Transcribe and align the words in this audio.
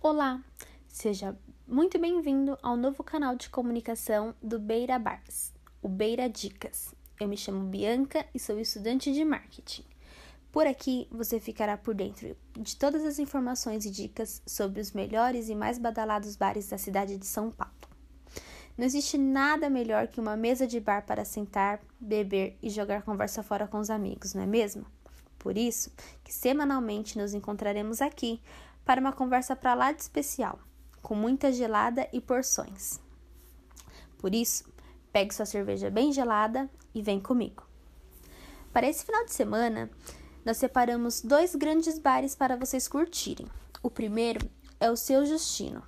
Olá, 0.00 0.40
seja 0.86 1.36
muito 1.66 1.98
bem-vindo 1.98 2.56
ao 2.62 2.76
novo 2.76 3.02
canal 3.02 3.34
de 3.34 3.50
comunicação 3.50 4.32
do 4.40 4.56
Beira 4.56 4.96
Bars, 4.96 5.52
o 5.82 5.88
Beira 5.88 6.30
Dicas. 6.30 6.94
Eu 7.20 7.26
me 7.26 7.36
chamo 7.36 7.64
Bianca 7.64 8.24
e 8.32 8.38
sou 8.38 8.60
estudante 8.60 9.12
de 9.12 9.24
marketing. 9.24 9.84
Por 10.52 10.68
aqui 10.68 11.08
você 11.10 11.40
ficará 11.40 11.76
por 11.76 11.96
dentro 11.96 12.36
de 12.52 12.76
todas 12.76 13.04
as 13.04 13.18
informações 13.18 13.84
e 13.84 13.90
dicas 13.90 14.40
sobre 14.46 14.80
os 14.80 14.92
melhores 14.92 15.48
e 15.48 15.56
mais 15.56 15.78
badalados 15.78 16.36
bares 16.36 16.68
da 16.68 16.78
cidade 16.78 17.16
de 17.16 17.26
São 17.26 17.50
Paulo. 17.50 17.74
Não 18.76 18.86
existe 18.86 19.18
nada 19.18 19.68
melhor 19.68 20.06
que 20.06 20.20
uma 20.20 20.36
mesa 20.36 20.64
de 20.64 20.78
bar 20.78 21.04
para 21.04 21.24
sentar, 21.24 21.80
beber 21.98 22.56
e 22.62 22.70
jogar 22.70 23.02
conversa 23.02 23.42
fora 23.42 23.66
com 23.66 23.80
os 23.80 23.90
amigos, 23.90 24.32
não 24.32 24.44
é 24.44 24.46
mesmo? 24.46 24.86
Por 25.38 25.56
isso 25.56 25.92
que 26.22 26.32
semanalmente 26.32 27.16
nos 27.16 27.34
encontraremos 27.34 28.00
aqui 28.00 28.40
para 28.88 29.02
uma 29.02 29.12
conversa 29.12 29.54
para 29.54 29.74
lá 29.74 29.92
de 29.92 30.00
especial, 30.00 30.58
com 31.02 31.14
muita 31.14 31.52
gelada 31.52 32.08
e 32.10 32.22
porções. 32.22 32.98
Por 34.16 34.34
isso, 34.34 34.64
pegue 35.12 35.34
sua 35.34 35.44
cerveja 35.44 35.90
bem 35.90 36.10
gelada 36.10 36.70
e 36.94 37.02
vem 37.02 37.20
comigo. 37.20 37.68
Para 38.72 38.88
esse 38.88 39.04
final 39.04 39.26
de 39.26 39.34
semana, 39.34 39.90
nós 40.42 40.56
separamos 40.56 41.20
dois 41.20 41.54
grandes 41.54 41.98
bares 41.98 42.34
para 42.34 42.56
vocês 42.56 42.88
curtirem. 42.88 43.46
O 43.82 43.90
primeiro 43.90 44.48
é 44.80 44.90
o 44.90 44.96
Seu 44.96 45.26
Justino 45.26 45.82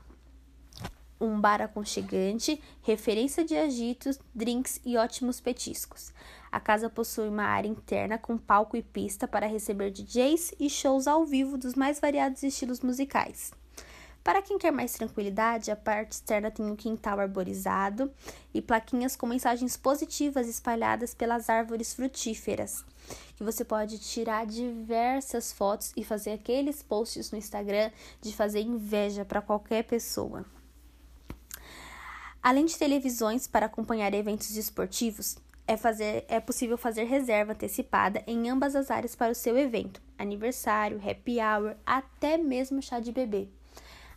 um 1.20 1.38
bar 1.38 1.60
aconchegante, 1.60 2.60
referência 2.80 3.44
de 3.44 3.54
agitos, 3.54 4.18
drinks 4.34 4.80
e 4.84 4.96
ótimos 4.96 5.38
petiscos. 5.38 6.12
A 6.50 6.58
casa 6.58 6.90
possui 6.90 7.28
uma 7.28 7.44
área 7.44 7.68
interna 7.68 8.18
com 8.18 8.36
palco 8.36 8.76
e 8.76 8.82
pista 8.82 9.28
para 9.28 9.46
receber 9.46 9.90
DJs 9.90 10.54
e 10.58 10.68
shows 10.68 11.06
ao 11.06 11.24
vivo 11.24 11.56
dos 11.56 11.74
mais 11.74 12.00
variados 12.00 12.42
estilos 12.42 12.80
musicais. 12.80 13.52
Para 14.22 14.42
quem 14.42 14.58
quer 14.58 14.70
mais 14.70 14.92
tranquilidade, 14.92 15.70
a 15.70 15.76
parte 15.76 16.12
externa 16.12 16.50
tem 16.50 16.66
um 16.66 16.76
quintal 16.76 17.20
arborizado 17.20 18.12
e 18.52 18.60
plaquinhas 18.60 19.16
com 19.16 19.26
mensagens 19.26 19.76
positivas 19.76 20.46
espalhadas 20.46 21.14
pelas 21.14 21.48
árvores 21.48 21.94
frutíferas, 21.94 22.84
que 23.34 23.42
você 23.42 23.64
pode 23.64 23.98
tirar 23.98 24.44
diversas 24.44 25.52
fotos 25.52 25.92
e 25.96 26.04
fazer 26.04 26.32
aqueles 26.32 26.82
posts 26.82 27.30
no 27.30 27.38
Instagram 27.38 27.90
de 28.20 28.34
fazer 28.34 28.60
inveja 28.60 29.24
para 29.24 29.40
qualquer 29.40 29.84
pessoa. 29.84 30.44
Além 32.42 32.66
de 32.66 32.76
televisões 32.76 33.46
para 33.46 33.66
acompanhar 33.66 34.12
eventos 34.12 34.54
esportivos, 34.56 35.36
é, 35.70 35.76
fazer, 35.76 36.24
é 36.26 36.40
possível 36.40 36.76
fazer 36.76 37.04
reserva 37.04 37.52
antecipada 37.52 38.24
em 38.26 38.50
ambas 38.50 38.74
as 38.74 38.90
áreas 38.90 39.14
para 39.14 39.30
o 39.30 39.36
seu 39.36 39.56
evento, 39.56 40.02
aniversário, 40.18 41.00
happy 41.08 41.38
hour, 41.38 41.76
até 41.86 42.36
mesmo 42.36 42.82
chá 42.82 42.98
de 42.98 43.12
bebê. 43.12 43.46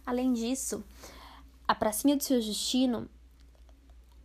Além 0.03 0.33
disso, 0.33 0.83
a 1.67 1.75
pracinha 1.75 2.17
do 2.17 2.23
seu 2.23 2.39
destino 2.39 3.07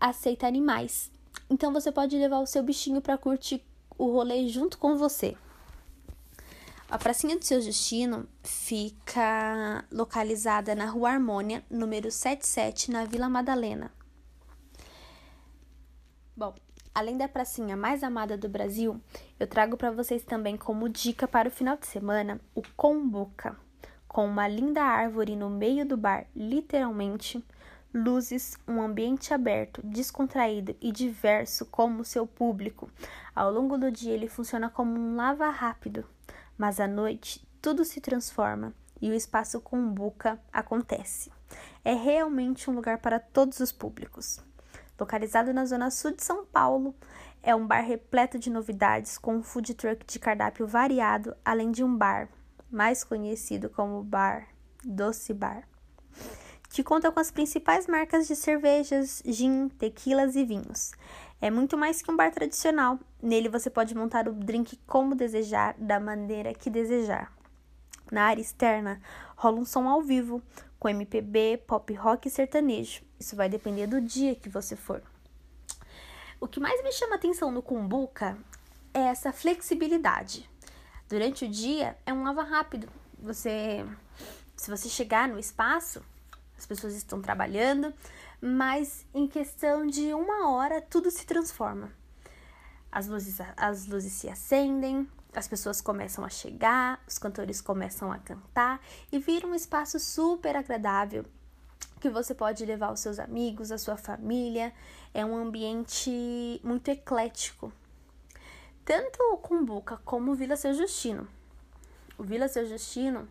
aceita 0.01 0.47
animais, 0.47 1.13
então 1.51 1.71
você 1.71 1.93
pode 1.93 2.17
levar 2.17 2.39
o 2.39 2.47
seu 2.47 2.63
bichinho 2.63 3.03
para 3.03 3.19
curtir 3.19 3.63
o 3.99 4.11
rolê 4.11 4.49
junto 4.49 4.79
com 4.79 4.97
você. 4.97 5.37
A 6.89 6.97
pracinha 6.97 7.39
do 7.39 7.45
seu 7.45 7.61
destino 7.61 8.27
fica 8.43 9.85
localizada 9.93 10.75
na 10.75 10.87
Rua 10.87 11.11
Harmônia, 11.11 11.63
número 11.69 12.11
77, 12.11 12.91
na 12.91 13.05
Vila 13.05 13.29
Madalena. 13.29 13.93
Bom, 16.35 16.55
além 16.99 17.17
da 17.17 17.29
pracinha 17.29 17.77
mais 17.77 18.03
amada 18.03 18.37
do 18.37 18.49
Brasil, 18.49 19.01
eu 19.39 19.47
trago 19.47 19.77
para 19.77 19.91
vocês 19.91 20.25
também 20.25 20.57
como 20.57 20.89
dica 20.89 21.29
para 21.29 21.49
o 21.49 21.53
final 21.53 21.77
de 21.77 21.87
semana 21.87 22.41
o 22.55 22.63
Combuca, 22.77 23.57
com 24.07 24.27
uma 24.27 24.49
linda 24.49 24.83
árvore 24.83 25.37
no 25.37 25.49
meio 25.49 25.87
do 25.87 25.97
bar, 25.97 26.27
literalmente, 26.35 27.45
luzes, 27.95 28.57
um 28.67 28.83
ambiente 28.83 29.33
aberto, 29.33 29.81
descontraído 29.83 30.75
e 30.81 30.93
diverso 30.93 31.67
como 31.67 32.05
seu 32.05 32.27
público. 32.27 32.91
Ao 33.35 33.51
longo 33.51 33.79
do 33.79 33.91
dia 33.91 34.13
ele 34.13 34.29
funciona 34.29 34.69
como 34.69 34.99
um 34.99 35.17
lava 35.17 35.49
rápido 35.51 36.05
mas 36.59 36.81
à 36.81 36.89
noite 36.89 37.47
tudo 37.63 37.85
se 37.85 38.01
transforma 38.01 38.75
e 39.01 39.09
o 39.09 39.15
espaço 39.15 39.61
Cumbuca 39.61 40.41
acontece. 40.53 41.31
É 41.85 41.95
realmente 41.95 42.69
um 42.69 42.75
lugar 42.75 42.99
para 42.99 43.21
todos 43.21 43.61
os 43.61 43.71
públicos. 43.71 44.41
Localizado 44.99 45.53
na 45.53 45.65
zona 45.65 45.91
sul 45.91 46.13
de 46.13 46.25
São 46.25 46.45
Paulo, 46.45 46.95
é 47.43 47.55
um 47.55 47.67
bar 47.67 47.83
repleto 47.83 48.39
de 48.39 48.51
novidades 48.51 49.17
com 49.17 49.37
um 49.37 49.43
food 49.43 49.75
truck 49.75 50.05
de 50.05 50.19
cardápio 50.19 50.67
variado, 50.67 51.37
além 51.45 51.71
de 51.71 51.85
um 51.85 51.97
bar 51.97 52.29
mais 52.71 53.05
conhecido 53.05 53.71
como 53.71 54.03
Bar 54.03 54.49
Doce 54.85 55.33
Bar, 55.33 55.63
que 56.69 56.83
conta 56.83 57.11
com 57.11 57.21
as 57.21 57.31
principais 57.31 57.87
marcas 57.87 58.27
de 58.27 58.37
cervejas, 58.37 59.23
gin, 59.25 59.69
tequilas 59.69 60.37
e 60.37 60.45
vinhos. 60.45 60.93
É 61.41 61.51
muito 61.51 61.79
mais 61.79 62.03
que 62.03 62.11
um 62.11 62.17
bar 62.17 62.33
tradicional. 62.33 62.99
Nele 63.23 63.49
você 63.49 63.71
pode 63.71 63.95
montar 63.95 64.29
o 64.29 64.33
drink 64.33 64.79
como 64.87 65.15
desejar, 65.15 65.75
da 65.79 66.01
maneira 66.01 66.53
que 66.53 66.69
desejar. 66.69 67.33
Na 68.11 68.25
área 68.25 68.43
externa, 68.43 69.01
rola 69.37 69.61
um 69.61 69.65
som 69.65 69.89
ao 69.89 70.03
vivo, 70.03 70.43
com 70.79 70.89
MPB, 70.89 71.65
pop 71.67 71.93
rock 71.95 72.29
e 72.29 72.31
sertanejo. 72.31 73.03
Isso 73.19 73.35
vai 73.35 73.49
depender 73.49 73.87
do 73.87 74.01
dia 74.01 74.35
que 74.35 74.49
você 74.49 74.77
for. 74.77 75.03
O 76.41 76.47
que 76.47 76.61
mais 76.61 76.83
me 76.83 76.93
chama 76.93 77.17
atenção 77.17 77.51
no 77.51 77.63
Kumbuka 77.63 78.39
é 78.95 79.01
essa 79.01 79.33
flexibilidade. 79.33 80.49
Durante 81.09 81.45
o 81.45 81.49
dia 81.49 81.97
é 82.07 82.13
um 82.13 82.23
lava 82.23 82.43
rápido. 82.43 82.89
Você, 83.19 83.85
se 84.57 84.71
você 84.71 84.89
chegar 84.89 85.27
no 85.27 85.39
espaço, 85.39 86.05
as 86.57 86.65
pessoas 86.65 86.95
estão 86.95 87.21
trabalhando, 87.21 87.93
mas 88.41 89.05
em 89.13 89.27
questão 89.27 89.87
de 89.87 90.15
uma 90.15 90.51
hora 90.51 90.81
tudo 90.81 91.11
se 91.11 91.27
transforma. 91.27 91.91
As 92.91 93.07
luzes, 93.07 93.39
as 93.57 93.87
luzes 93.87 94.13
se 94.13 94.29
acendem, 94.29 95.09
as 95.35 95.47
pessoas 95.47 95.81
começam 95.81 96.25
a 96.25 96.29
chegar, 96.29 97.03
os 97.07 97.19
cantores 97.19 97.61
começam 97.61 98.11
a 98.11 98.19
cantar 98.19 98.81
e 99.13 99.19
vira 99.19 99.47
um 99.47 99.55
espaço 99.55 99.99
super 100.01 100.57
agradável 100.57 101.25
que 101.99 102.09
você 102.09 102.35
pode 102.35 102.65
levar 102.65 102.93
os 102.93 103.01
seus 103.01 103.19
amigos, 103.19 103.73
a 103.73 103.79
sua 103.79 103.97
família. 103.97 104.73
É 105.13 105.25
um 105.25 105.37
ambiente 105.37 106.61
muito 106.63 106.89
eclético. 106.89 107.73
Tanto 108.85 109.21
o 109.33 109.37
Cumbuca 109.37 109.99
como 110.05 110.33
o 110.33 110.35
Vila 110.35 110.57
Seu 110.57 110.73
Justino. 110.73 111.29
O 112.17 112.23
Vila 112.23 112.49
Seu 112.49 112.67
Justino 112.67 113.29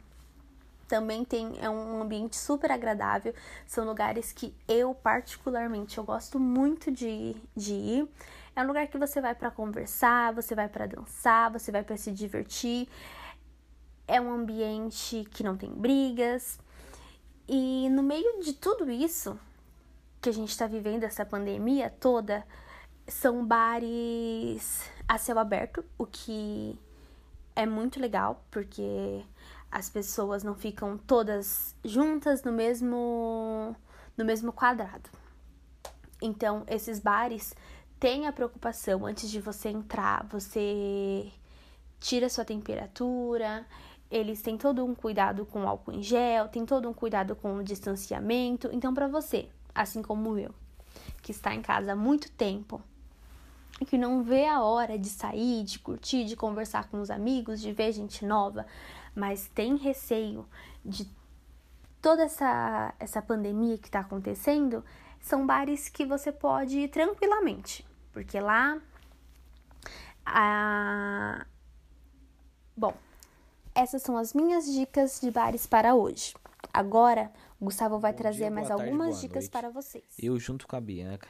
também 0.87 1.25
tem 1.25 1.53
é 1.61 1.69
um 1.69 2.01
ambiente 2.01 2.35
super 2.35 2.71
agradável. 2.71 3.33
São 3.65 3.85
lugares 3.85 4.31
que 4.31 4.55
eu 4.67 4.93
particularmente 4.95 5.97
eu 5.97 6.03
gosto 6.03 6.39
muito 6.39 6.91
de, 6.91 7.35
de 7.55 7.73
ir. 7.73 8.09
É 8.55 8.63
um 8.63 8.67
lugar 8.67 8.87
que 8.87 8.97
você 8.97 9.21
vai 9.21 9.35
para 9.35 9.51
conversar, 9.51 10.33
você 10.33 10.55
vai 10.55 10.67
para 10.67 10.87
dançar, 10.87 11.51
você 11.51 11.71
vai 11.71 11.83
para 11.83 11.97
se 11.97 12.11
divertir. 12.11 12.87
É 14.07 14.19
um 14.19 14.31
ambiente 14.31 15.27
que 15.31 15.43
não 15.43 15.57
tem 15.57 15.69
brigas. 15.69 16.59
E 17.47 17.89
no 17.89 18.01
meio 18.01 18.41
de 18.41 18.53
tudo 18.53 18.89
isso 18.89 19.39
que 20.21 20.29
a 20.29 20.33
gente 20.33 20.49
está 20.49 20.65
vivendo 20.65 21.03
essa 21.03 21.25
pandemia 21.25 21.89
toda, 21.89 22.45
são 23.07 23.45
bares 23.45 24.89
a 25.07 25.17
céu 25.17 25.39
aberto, 25.39 25.85
o 25.97 26.05
que 26.05 26.77
é 27.55 27.65
muito 27.65 27.99
legal, 27.99 28.43
porque 28.51 29.23
as 29.71 29.89
pessoas 29.89 30.43
não 30.43 30.55
ficam 30.55 30.97
todas 30.97 31.75
juntas 31.83 32.43
no 32.43 32.51
mesmo 32.51 33.75
no 34.17 34.25
mesmo 34.25 34.51
quadrado. 34.51 35.09
Então, 36.21 36.63
esses 36.67 36.99
bares 36.99 37.55
têm 37.99 38.27
a 38.27 38.31
preocupação 38.31 39.05
antes 39.05 39.29
de 39.29 39.39
você 39.39 39.69
entrar, 39.69 40.25
você 40.27 41.31
tira 41.99 42.27
sua 42.29 42.43
temperatura, 42.43 43.65
eles 44.09 44.41
têm 44.41 44.57
todo 44.57 44.83
um 44.83 44.95
cuidado 44.95 45.45
com 45.45 45.67
álcool 45.67 45.91
em 45.91 46.01
gel, 46.01 46.47
tem 46.47 46.65
todo 46.65 46.89
um 46.89 46.93
cuidado 46.93 47.35
com 47.35 47.57
o 47.57 47.63
distanciamento. 47.63 48.69
Então, 48.71 48.93
para 48.93 49.07
você, 49.07 49.49
assim 49.75 50.01
como 50.01 50.37
eu, 50.39 50.53
que 51.21 51.31
está 51.31 51.53
em 51.53 51.61
casa 51.61 51.91
há 51.91 51.95
muito 51.95 52.31
tempo 52.31 52.81
que 53.85 53.97
não 53.97 54.23
vê 54.23 54.47
a 54.47 54.61
hora 54.61 54.97
de 54.97 55.09
sair, 55.09 55.63
de 55.63 55.79
curtir, 55.79 56.25
de 56.25 56.35
conversar 56.35 56.89
com 56.89 56.99
os 56.99 57.09
amigos, 57.09 57.61
de 57.61 57.71
ver 57.71 57.91
gente 57.91 58.25
nova, 58.25 58.65
mas 59.15 59.47
tem 59.47 59.75
receio 59.75 60.47
de 60.83 61.09
toda 62.01 62.23
essa, 62.23 62.93
essa 62.99 63.21
pandemia 63.21 63.77
que 63.77 63.87
está 63.87 63.99
acontecendo, 63.99 64.83
são 65.19 65.45
bares 65.45 65.89
que 65.89 66.05
você 66.05 66.31
pode 66.31 66.79
ir 66.79 66.87
tranquilamente, 66.89 67.85
porque 68.11 68.39
lá. 68.39 68.79
A... 70.25 71.45
Bom, 72.75 72.93
essas 73.73 74.01
são 74.01 74.17
as 74.17 74.33
minhas 74.33 74.65
dicas 74.65 75.19
de 75.19 75.31
bares 75.31 75.65
para 75.65 75.95
hoje. 75.95 76.33
Agora, 76.73 77.31
o 77.59 77.65
Gustavo 77.65 77.99
vai 77.99 78.11
Bom 78.11 78.17
trazer 78.19 78.37
dia, 78.45 78.51
mais 78.51 78.69
algumas 78.69 79.15
tarde, 79.15 79.27
dicas 79.27 79.43
noite. 79.43 79.51
para 79.51 79.69
vocês. 79.69 80.03
Eu, 80.17 80.37
junto 80.39 80.67
com 80.67 80.75
a 80.75 80.81
Bianca, 80.81 81.27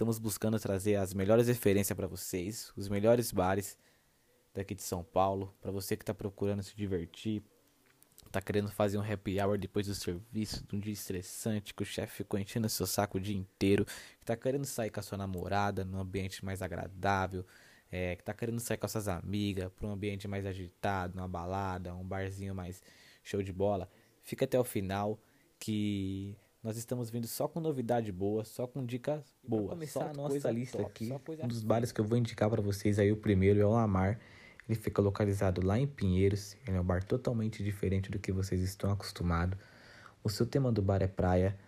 estamos 0.00 0.18
buscando 0.18 0.58
trazer 0.58 0.96
as 0.96 1.12
melhores 1.12 1.46
referências 1.46 1.94
para 1.94 2.06
vocês, 2.06 2.72
os 2.74 2.88
melhores 2.88 3.30
bares 3.30 3.76
daqui 4.54 4.74
de 4.74 4.82
São 4.82 5.04
Paulo, 5.04 5.54
para 5.60 5.70
você 5.70 5.94
que 5.94 6.02
está 6.02 6.14
procurando 6.14 6.62
se 6.62 6.74
divertir, 6.74 7.42
tá 8.32 8.40
querendo 8.40 8.70
fazer 8.70 8.96
um 8.96 9.02
happy 9.02 9.38
hour 9.38 9.58
depois 9.58 9.86
do 9.86 9.94
serviço, 9.94 10.66
de 10.66 10.74
um 10.74 10.80
dia 10.80 10.94
estressante, 10.94 11.74
que 11.74 11.82
o 11.82 11.84
chefe 11.84 12.14
ficou 12.14 12.40
enchendo 12.40 12.66
seu 12.70 12.86
saco 12.86 13.18
o 13.18 13.20
dia 13.20 13.36
inteiro, 13.36 13.84
que 14.18 14.24
tá 14.24 14.34
querendo 14.34 14.64
sair 14.64 14.88
com 14.88 15.00
a 15.00 15.02
sua 15.02 15.18
namorada 15.18 15.84
num 15.84 16.00
ambiente 16.00 16.42
mais 16.42 16.62
agradável, 16.62 17.44
é, 17.92 18.16
que 18.16 18.24
tá 18.24 18.32
querendo 18.32 18.58
sair 18.58 18.78
com 18.78 18.86
as 18.86 18.92
suas 18.92 19.06
amigas 19.06 19.70
para 19.70 19.86
um 19.86 19.92
ambiente 19.92 20.26
mais 20.26 20.46
agitado, 20.46 21.18
uma 21.18 21.28
balada, 21.28 21.94
um 21.94 22.08
barzinho 22.08 22.54
mais 22.54 22.82
show 23.22 23.42
de 23.42 23.52
bola, 23.52 23.86
fica 24.22 24.46
até 24.46 24.58
o 24.58 24.64
final 24.64 25.20
que 25.58 26.34
nós 26.62 26.76
estamos 26.76 27.08
vindo 27.10 27.26
só 27.26 27.48
com 27.48 27.58
novidade 27.58 28.12
boa, 28.12 28.44
só 28.44 28.66
com 28.66 28.84
dicas 28.84 29.24
boas. 29.42 29.70
começar 29.70 30.10
a 30.10 30.12
nossa 30.12 30.50
lista 30.50 30.78
top, 30.78 30.90
aqui, 30.90 31.12
um 31.42 31.48
dos 31.48 31.62
bares 31.62 31.90
que 31.90 32.00
eu 32.00 32.04
vou 32.04 32.18
indicar 32.18 32.50
para 32.50 32.60
vocês 32.60 32.98
aí, 32.98 33.10
o 33.10 33.16
primeiro 33.16 33.60
é 33.60 33.64
o 33.64 33.70
Lamar. 33.70 34.20
Ele 34.68 34.78
fica 34.78 35.02
localizado 35.02 35.66
lá 35.66 35.78
em 35.78 35.86
Pinheiros. 35.86 36.56
Ele 36.66 36.76
é 36.76 36.80
um 36.80 36.84
bar 36.84 37.02
totalmente 37.02 37.64
diferente 37.64 38.10
do 38.10 38.18
que 38.18 38.30
vocês 38.30 38.60
estão 38.60 38.92
acostumados. 38.92 39.58
O 40.22 40.28
seu 40.28 40.46
tema 40.46 40.70
do 40.70 40.80
bar 40.80 41.02
é 41.02 41.08
praia. 41.08 41.58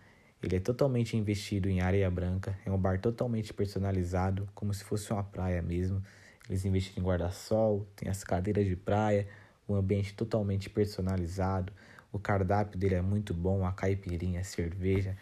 Ele 0.43 0.57
é 0.57 0.61
totalmente 0.61 1.17
investido 1.17 1.69
em 1.69 1.81
areia 1.81 2.11
branca. 2.11 2.57
É 2.65 2.71
um 2.71 2.79
bar 2.79 3.01
totalmente 3.01 3.53
personalizado, 3.53 4.49
como 4.55 4.73
se 4.75 4.85
fosse 4.85 5.13
uma 5.13 5.25
praia 5.25 5.63
mesmo. 5.63 6.03
Eles 6.49 6.65
investiram 6.65 7.03
em 7.03 7.07
guarda-sol, 7.07 7.87
tem 7.97 8.09
as 8.09 8.23
cadeiras 8.23 8.67
de 8.67 8.77
praia, 8.77 9.27
um 9.69 9.75
ambiente 9.75 10.15
totalmente 10.15 10.69
personalizado. 10.69 11.73
O 12.13 12.19
cardápio 12.19 12.79
dele 12.79 12.97
é 12.97 13.03
muito 13.03 13.33
bom, 13.33 13.65
a 13.65 13.73
caipirinha, 13.73 14.41
a 14.41 14.45
cerveja. 14.45 15.17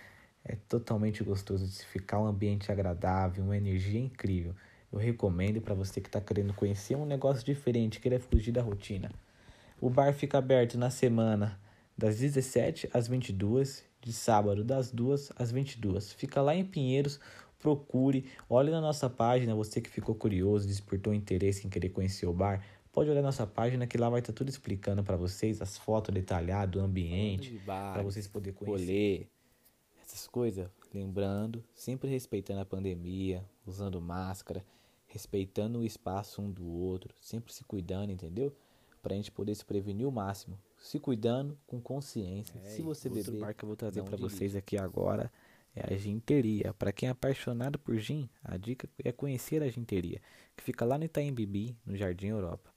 É 0.44 0.56
totalmente 0.68 1.22
gostoso 1.22 1.64
de 1.64 1.72
se 1.72 1.86
ficar, 1.86 2.18
um 2.18 2.26
ambiente 2.26 2.72
agradável, 2.72 3.44
uma 3.44 3.56
energia 3.56 4.00
incrível 4.00 4.54
eu 4.92 4.98
recomendo 4.98 5.60
para 5.60 5.74
você 5.74 6.00
que 6.00 6.08
está 6.08 6.20
querendo 6.20 6.52
conhecer 6.52 6.96
um 6.96 7.06
negócio 7.06 7.44
diferente, 7.44 8.00
querer 8.00 8.18
fugir 8.18 8.52
da 8.52 8.60
rotina. 8.60 9.10
O 9.80 9.88
bar 9.88 10.12
fica 10.12 10.38
aberto 10.38 10.76
na 10.76 10.90
semana 10.90 11.58
das 11.96 12.18
17 12.18 12.90
às 12.92 13.06
22, 13.06 13.84
de 14.00 14.12
sábado 14.12 14.64
das 14.64 14.90
2 14.90 15.32
às 15.36 15.52
22. 15.52 16.12
Fica 16.12 16.42
lá 16.42 16.54
em 16.56 16.64
Pinheiros, 16.64 17.20
procure, 17.58 18.26
olhe 18.48 18.70
na 18.70 18.80
nossa 18.80 19.08
página, 19.08 19.54
você 19.54 19.80
que 19.80 19.90
ficou 19.90 20.14
curioso, 20.14 20.66
despertou 20.66 21.14
interesse 21.14 21.66
em 21.66 21.70
querer 21.70 21.90
conhecer 21.90 22.26
o 22.26 22.32
bar, 22.32 22.60
pode 22.92 23.10
olhar 23.10 23.22
nossa 23.22 23.46
página 23.46 23.86
que 23.86 23.98
lá 23.98 24.08
vai 24.08 24.20
estar 24.20 24.32
tá 24.32 24.36
tudo 24.36 24.48
explicando 24.48 25.02
para 25.02 25.16
vocês, 25.16 25.60
as 25.60 25.76
fotos 25.76 26.14
detalhadas, 26.14 26.80
o 26.80 26.84
ambiente, 26.84 27.60
para 27.64 28.02
vocês 28.02 28.26
poderem 28.26 28.54
conhecer. 28.54 29.28
essas 30.02 30.26
coisas, 30.26 30.68
lembrando, 30.92 31.64
sempre 31.74 32.10
respeitando 32.10 32.60
a 32.60 32.64
pandemia, 32.64 33.44
usando 33.66 34.00
máscara 34.00 34.64
respeitando 35.10 35.80
o 35.80 35.84
espaço 35.84 36.40
um 36.40 36.50
do 36.50 36.66
outro, 36.66 37.12
sempre 37.20 37.52
se 37.52 37.64
cuidando, 37.64 38.10
entendeu? 38.10 38.54
Pra 39.02 39.14
gente 39.14 39.30
poder 39.30 39.54
se 39.54 39.64
prevenir 39.64 40.06
o 40.06 40.12
máximo, 40.12 40.58
se 40.78 41.00
cuidando 41.00 41.58
com 41.66 41.80
consciência. 41.80 42.58
É, 42.64 42.70
se 42.70 42.82
você 42.82 43.08
beber, 43.08 43.40
bar 43.40 43.54
que 43.54 43.64
eu 43.64 43.66
vou 43.66 43.76
trazer 43.76 44.02
para 44.04 44.16
vocês 44.16 44.54
aqui 44.54 44.78
agora 44.78 45.30
é 45.74 45.92
a 45.92 45.96
ginteria. 45.96 46.72
Para 46.74 46.92
quem 46.92 47.08
é 47.08 47.12
apaixonado 47.12 47.78
por 47.78 47.96
gin, 47.96 48.28
a 48.44 48.56
dica 48.56 48.88
é 49.02 49.10
conhecer 49.10 49.62
a 49.62 49.68
ginteria, 49.68 50.20
que 50.56 50.62
fica 50.62 50.84
lá 50.84 50.96
no 50.96 51.04
Itaim 51.04 51.32
Bibi, 51.32 51.76
no 51.84 51.96
Jardim 51.96 52.28
Europa. 52.28 52.69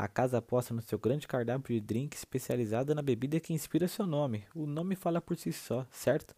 A 0.00 0.06
casa 0.06 0.38
aposta 0.38 0.72
no 0.72 0.80
seu 0.80 0.96
grande 0.96 1.26
cardápio 1.26 1.74
de 1.74 1.80
drink 1.80 2.14
especializada 2.14 2.94
na 2.94 3.02
bebida 3.02 3.40
que 3.40 3.52
inspira 3.52 3.88
seu 3.88 4.06
nome. 4.06 4.44
O 4.54 4.64
nome 4.64 4.94
fala 4.94 5.20
por 5.20 5.36
si 5.36 5.52
só, 5.52 5.84
certo? 5.90 6.36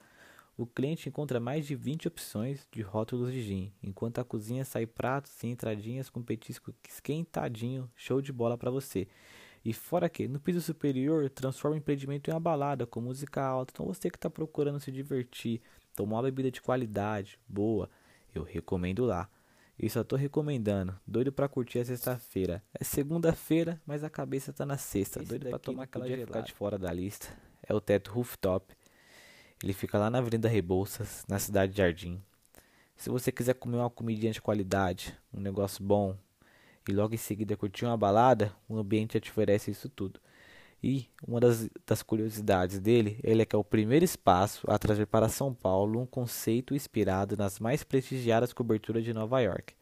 O 0.56 0.64
cliente 0.64 1.10
encontra 1.10 1.38
mais 1.38 1.66
de 1.66 1.74
20 1.74 2.08
opções 2.08 2.66
de 2.72 2.80
rótulos 2.80 3.30
de 3.30 3.42
gin, 3.42 3.70
enquanto 3.82 4.18
a 4.18 4.24
cozinha 4.24 4.64
sai 4.64 4.86
pratos 4.86 5.42
e 5.42 5.48
entradinhas 5.48 6.08
com 6.08 6.22
petisco 6.22 6.72
esquentadinho, 6.88 7.86
show 7.94 8.22
de 8.22 8.32
bola 8.32 8.56
para 8.56 8.70
você. 8.70 9.06
E 9.62 9.74
fora 9.74 10.08
que, 10.08 10.26
no 10.26 10.40
piso 10.40 10.62
superior, 10.62 11.28
transforma 11.28 11.74
o 11.74 11.78
empreendimento 11.78 12.30
em 12.30 12.32
uma 12.32 12.40
balada 12.40 12.86
com 12.86 13.02
música 13.02 13.44
alta. 13.44 13.74
Então 13.74 13.84
você 13.84 14.08
que 14.08 14.16
está 14.16 14.30
procurando 14.30 14.80
se 14.80 14.90
divertir, 14.90 15.60
tomar 15.94 16.16
uma 16.16 16.22
bebida 16.22 16.50
de 16.50 16.62
qualidade, 16.62 17.38
boa, 17.46 17.90
eu 18.34 18.42
recomendo 18.42 19.04
lá. 19.04 19.28
E 19.82 19.88
só 19.88 20.04
tô 20.04 20.14
recomendando, 20.14 20.94
doido 21.06 21.32
para 21.32 21.48
curtir 21.48 21.78
a 21.78 21.84
sexta-feira. 21.84 22.62
É 22.78 22.84
segunda-feira, 22.84 23.80
mas 23.86 24.04
a 24.04 24.10
cabeça 24.10 24.52
tá 24.52 24.66
na 24.66 24.76
sexta, 24.76 25.20
Esse 25.20 25.28
doido 25.28 25.48
para 25.48 25.58
tomar 25.58 25.84
aquela 25.84 26.06
gelada. 26.06 26.26
ficar 26.26 26.40
de 26.42 26.52
fora 26.52 26.78
da 26.78 26.92
lista. 26.92 27.28
É 27.62 27.72
o 27.72 27.80
teto 27.80 28.12
rooftop 28.12 28.74
ele 29.62 29.74
fica 29.74 29.98
lá 29.98 30.08
na 30.08 30.18
Avenida 30.18 30.48
Rebouças, 30.48 31.24
na 31.28 31.38
cidade 31.38 31.72
de 31.72 31.78
Jardim. 31.78 32.22
Se 32.96 33.10
você 33.10 33.30
quiser 33.30 33.54
comer 33.54 33.76
uma 33.76 33.90
comidinha 33.90 34.32
de 34.32 34.40
qualidade, 34.40 35.14
um 35.32 35.40
negócio 35.40 35.84
bom, 35.84 36.16
e 36.88 36.92
logo 36.92 37.14
em 37.14 37.18
seguida 37.18 37.56
curtir 37.56 37.84
uma 37.84 37.96
balada, 37.96 38.54
o 38.66 38.78
ambiente 38.78 39.20
te 39.20 39.30
oferece 39.30 39.70
isso 39.70 39.88
tudo. 39.88 40.18
E 40.82 41.06
uma 41.26 41.38
das, 41.40 41.68
das 41.86 42.02
curiosidades 42.02 42.78
dele, 42.78 43.20
ele 43.22 43.42
é 43.42 43.44
que 43.44 43.54
é 43.54 43.58
o 43.58 43.64
primeiro 43.64 44.04
espaço 44.04 44.70
a 44.70 44.78
trazer 44.78 45.06
para 45.06 45.28
São 45.28 45.52
Paulo 45.52 46.00
um 46.00 46.06
conceito 46.06 46.74
inspirado 46.74 47.36
nas 47.36 47.58
mais 47.58 47.84
prestigiadas 47.84 48.52
coberturas 48.52 49.04
de 49.04 49.12
Nova 49.12 49.40
York. 49.40 49.74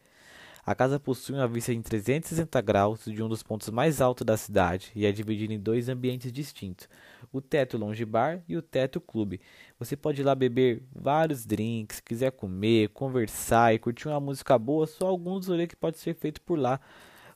A 0.65 0.75
casa 0.75 0.99
possui 0.99 1.35
uma 1.35 1.47
vista 1.47 1.73
em 1.73 1.81
360 1.81 2.61
graus 2.61 3.05
de 3.05 3.23
um 3.23 3.29
dos 3.29 3.41
pontos 3.41 3.69
mais 3.69 4.01
altos 4.01 4.25
da 4.25 4.37
cidade 4.37 4.91
e 4.93 5.05
é 5.05 5.11
dividida 5.11 5.53
em 5.53 5.59
dois 5.59 5.89
ambientes 5.89 6.31
distintos, 6.31 6.87
o 7.31 7.41
teto 7.41 7.77
longe 7.77 8.05
bar 8.05 8.43
e 8.47 8.55
o 8.55 8.61
teto 8.61 9.01
clube. 9.01 9.41
Você 9.79 9.95
pode 9.95 10.21
ir 10.21 10.23
lá 10.23 10.35
beber 10.35 10.83
vários 10.93 11.45
drinks, 11.45 11.99
quiser 12.01 12.31
comer, 12.33 12.89
conversar 12.89 13.73
e 13.73 13.79
curtir 13.79 14.09
uma 14.09 14.19
música 14.19 14.59
boa, 14.59 14.85
só 14.85 15.07
alguns 15.07 15.47
rolês 15.47 15.69
que 15.69 15.75
pode 15.75 15.97
ser 15.97 16.13
feito 16.13 16.41
por 16.41 16.59
lá. 16.59 16.79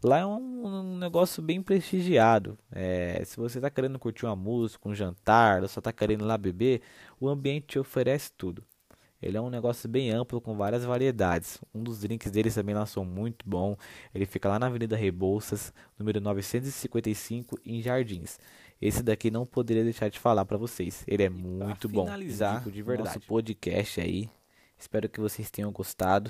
Lá 0.03 0.19
é 0.19 0.25
um, 0.25 0.65
um 0.65 0.97
negócio 0.97 1.41
bem 1.41 1.61
prestigiado. 1.61 2.57
É, 2.71 3.23
se 3.25 3.37
você 3.37 3.57
está 3.57 3.69
querendo 3.69 3.97
curtir 3.97 4.25
uma 4.25 4.35
música, 4.35 4.89
um 4.89 4.93
jantar, 4.93 5.61
ou 5.61 5.67
só 5.69 5.79
está 5.79 5.93
querendo 5.93 6.25
ir 6.25 6.27
lá 6.27 6.37
beber, 6.37 6.81
o 7.19 7.29
ambiente 7.29 7.67
te 7.67 7.79
oferece 7.79 8.31
tudo. 8.37 8.63
Ele 9.21 9.37
é 9.37 9.41
um 9.41 9.49
negócio 9.49 9.87
bem 9.87 10.11
amplo 10.11 10.41
com 10.41 10.57
várias 10.57 10.83
variedades. 10.83 11.57
Um 11.73 11.81
dos 11.81 12.01
drinks 12.01 12.29
deles 12.29 12.53
também 12.53 12.75
lançou 12.75 13.05
muito 13.05 13.47
bom. 13.47 13.77
Ele 14.13 14.25
fica 14.25 14.49
lá 14.49 14.59
na 14.59 14.67
Avenida 14.67 14.97
Rebouças, 14.97 15.73
número 15.97 16.19
955, 16.19 17.57
em 17.65 17.81
Jardins. 17.81 18.37
Esse 18.81 19.01
daqui 19.01 19.31
não 19.31 19.45
poderia 19.45 19.85
deixar 19.85 20.09
de 20.09 20.19
falar 20.19 20.43
para 20.43 20.57
vocês. 20.57 21.05
Ele 21.07 21.23
é 21.23 21.29
muito 21.29 21.87
bom. 21.87 22.03
Finalizar 22.03 22.69
de 22.69 22.81
verdade. 22.81 23.07
nosso 23.07 23.21
podcast 23.21 24.01
aí. 24.01 24.29
Espero 24.77 25.07
que 25.07 25.21
vocês 25.21 25.49
tenham 25.49 25.71
gostado. 25.71 26.29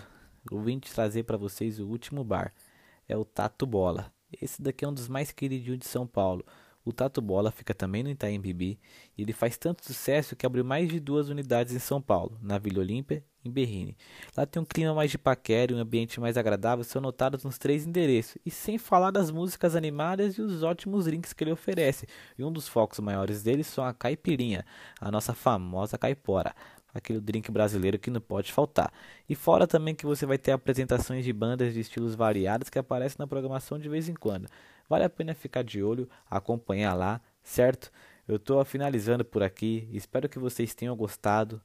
Eu 0.51 0.61
vim 0.61 0.79
trazer 0.79 1.23
para 1.23 1.37
vocês 1.37 1.79
o 1.79 1.87
último 1.87 2.23
bar. 2.23 2.53
É 3.07 3.17
o 3.17 3.25
Tato 3.25 3.65
Bola. 3.65 4.11
Esse 4.41 4.61
daqui 4.61 4.85
é 4.85 4.87
um 4.87 4.93
dos 4.93 5.07
mais 5.07 5.31
queridinhos 5.31 5.79
de 5.79 5.85
São 5.85 6.07
Paulo. 6.07 6.45
O 6.85 6.91
Tato 6.91 7.21
Bola 7.21 7.49
fica 7.49 7.73
também 7.73 8.03
no 8.03 8.09
Itaim 8.09 8.41
Bibi 8.41 8.77
e 9.17 9.21
ele 9.21 9.31
faz 9.31 9.57
tanto 9.57 9.85
sucesso 9.85 10.35
que 10.35 10.45
abriu 10.45 10.65
mais 10.65 10.89
de 10.89 10.99
duas 10.99 11.29
unidades 11.29 11.73
em 11.73 11.79
São 11.79 12.01
Paulo, 12.01 12.37
na 12.41 12.57
Vila 12.57 12.79
Olímpia 12.79 13.23
e 13.43 13.47
em 13.47 13.51
Berrini. 13.51 13.95
Lá 14.35 14.45
tem 14.45 14.61
um 14.61 14.65
clima 14.65 14.93
mais 14.93 15.09
de 15.09 15.17
paquera 15.17 15.71
e 15.71 15.75
um 15.75 15.79
ambiente 15.79 16.19
mais 16.19 16.37
agradável, 16.37 16.83
são 16.83 17.01
notados 17.01 17.45
nos 17.45 17.57
três 17.57 17.85
endereços, 17.85 18.37
e 18.45 18.51
sem 18.51 18.77
falar 18.77 19.11
das 19.11 19.31
músicas 19.31 19.77
animadas 19.77 20.37
e 20.37 20.41
os 20.41 20.61
ótimos 20.61 21.05
drinks 21.05 21.31
que 21.31 21.45
ele 21.45 21.53
oferece. 21.53 22.05
E 22.37 22.43
um 22.43 22.51
dos 22.51 22.67
focos 22.67 22.99
maiores 22.99 23.41
dele 23.41 23.63
são 23.63 23.85
a 23.85 23.93
caipirinha, 23.93 24.65
a 24.99 25.09
nossa 25.09 25.33
famosa 25.33 25.97
caipora 25.97 26.53
aquele 26.93 27.19
drink 27.19 27.51
brasileiro 27.51 27.97
que 27.97 28.11
não 28.11 28.21
pode 28.21 28.51
faltar. 28.51 28.91
E 29.27 29.35
fora 29.35 29.65
também 29.65 29.95
que 29.95 30.05
você 30.05 30.25
vai 30.25 30.37
ter 30.37 30.51
apresentações 30.51 31.25
de 31.25 31.33
bandas 31.33 31.73
de 31.73 31.79
estilos 31.79 32.15
variados 32.15 32.69
que 32.69 32.79
aparecem 32.79 33.17
na 33.19 33.27
programação 33.27 33.79
de 33.79 33.89
vez 33.89 34.07
em 34.07 34.13
quando. 34.13 34.47
Vale 34.87 35.03
a 35.03 35.09
pena 35.09 35.33
ficar 35.33 35.63
de 35.63 35.81
olho, 35.81 36.07
acompanhar 36.29 36.93
lá, 36.93 37.21
certo? 37.41 37.91
Eu 38.27 38.35
estou 38.37 38.63
finalizando 38.63 39.25
por 39.25 39.43
aqui, 39.43 39.89
espero 39.91 40.29
que 40.29 40.39
vocês 40.39 40.73
tenham 40.73 40.95
gostado. 40.95 41.61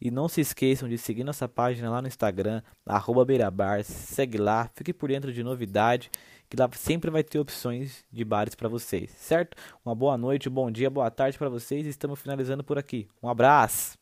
E 0.00 0.10
não 0.10 0.28
se 0.28 0.40
esqueçam 0.40 0.88
de 0.88 0.96
seguir 0.96 1.24
nossa 1.24 1.46
página 1.46 1.90
lá 1.90 2.00
no 2.00 2.08
Instagram, 2.08 2.62
arroba 2.86 3.22
Beirabar, 3.22 3.84
segue 3.84 4.38
lá, 4.38 4.70
fique 4.74 4.94
por 4.94 5.10
dentro 5.10 5.30
de 5.30 5.42
novidade, 5.42 6.10
que 6.48 6.56
lá 6.56 6.68
sempre 6.72 7.10
vai 7.10 7.22
ter 7.22 7.38
opções 7.38 8.02
de 8.10 8.24
bares 8.24 8.54
para 8.54 8.66
vocês, 8.66 9.10
certo? 9.10 9.58
Uma 9.84 9.94
boa 9.94 10.16
noite, 10.16 10.48
bom 10.48 10.70
dia, 10.70 10.88
boa 10.88 11.10
tarde 11.10 11.36
para 11.36 11.50
vocês, 11.50 11.86
estamos 11.86 12.18
finalizando 12.18 12.64
por 12.64 12.78
aqui. 12.78 13.08
Um 13.22 13.28
abraço! 13.28 13.99